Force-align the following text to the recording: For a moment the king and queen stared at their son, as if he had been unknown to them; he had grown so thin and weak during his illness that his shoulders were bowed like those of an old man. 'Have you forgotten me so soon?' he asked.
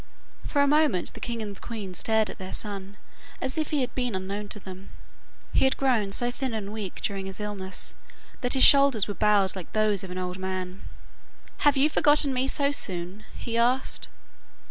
For 0.47 0.63
a 0.63 0.67
moment 0.67 1.13
the 1.13 1.19
king 1.19 1.43
and 1.43 1.61
queen 1.61 1.93
stared 1.93 2.31
at 2.31 2.39
their 2.39 2.53
son, 2.53 2.97
as 3.39 3.55
if 3.55 3.69
he 3.69 3.81
had 3.81 3.93
been 3.93 4.15
unknown 4.15 4.49
to 4.49 4.59
them; 4.59 4.89
he 5.53 5.63
had 5.63 5.77
grown 5.77 6.11
so 6.11 6.31
thin 6.31 6.55
and 6.55 6.73
weak 6.73 7.01
during 7.03 7.27
his 7.27 7.39
illness 7.39 7.93
that 8.41 8.55
his 8.55 8.63
shoulders 8.63 9.07
were 9.07 9.13
bowed 9.13 9.55
like 9.55 9.71
those 9.73 10.03
of 10.03 10.09
an 10.09 10.17
old 10.17 10.39
man. 10.39 10.81
'Have 11.57 11.77
you 11.77 11.87
forgotten 11.87 12.33
me 12.33 12.47
so 12.47 12.71
soon?' 12.71 13.25
he 13.37 13.59
asked. 13.59 14.07